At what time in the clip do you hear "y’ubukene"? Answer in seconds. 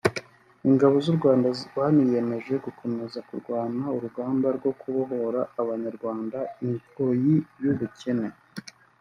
7.63-8.27